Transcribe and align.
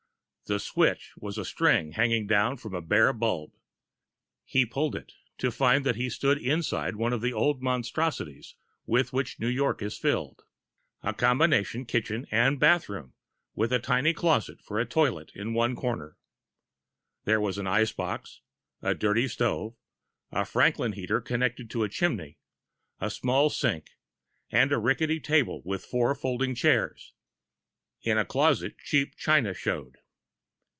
The 0.47 0.59
switch 0.59 1.13
was 1.15 1.37
a 1.37 1.45
string 1.45 1.93
hanging 1.93 2.27
down 2.27 2.57
from 2.57 2.73
a 2.75 2.81
bare 2.81 3.13
bulb. 3.13 3.53
He 4.43 4.65
pulled 4.65 4.97
it, 4.97 5.13
to 5.37 5.49
find 5.49 5.85
he 5.95 6.09
stood 6.09 6.37
inside 6.39 6.97
one 6.97 7.13
of 7.13 7.21
the 7.21 7.31
old 7.31 7.61
monstrosities 7.63 8.55
with 8.85 9.13
which 9.13 9.39
New 9.39 9.47
York 9.47 9.81
is 9.81 9.97
filled 9.97 10.43
a 11.03 11.13
combination 11.13 11.85
kitchen 11.85 12.27
and 12.31 12.59
bathroom, 12.59 13.13
with 13.55 13.71
a 13.71 13.79
tiny 13.79 14.13
closet 14.13 14.61
for 14.61 14.77
the 14.77 14.85
toilet 14.89 15.31
in 15.33 15.53
one 15.53 15.73
corner. 15.73 16.17
There 17.23 17.39
was 17.39 17.57
an 17.57 17.65
ice 17.65 17.93
box, 17.93 18.41
a 18.81 18.93
dirty 18.93 19.29
stove, 19.29 19.77
a 20.33 20.43
Franklin 20.43 20.91
heater 20.91 21.21
connected 21.21 21.69
to 21.69 21.83
the 21.83 21.87
chimney, 21.87 22.39
a 22.99 23.09
small 23.09 23.49
sink, 23.49 23.91
and 24.49 24.73
a 24.73 24.77
rickety 24.77 25.21
table 25.21 25.61
with 25.63 25.85
four 25.85 26.13
folding 26.13 26.55
chairs. 26.55 27.13
In 28.01 28.17
a 28.17 28.25
closet, 28.25 28.77
cheap 28.79 29.15
china 29.15 29.53
showed. 29.53 29.95